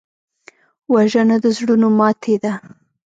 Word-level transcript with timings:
وژنه 0.93 1.35
د 1.43 1.45
زړونو 1.57 1.87
ماتې 1.99 2.35
ده 2.43 2.53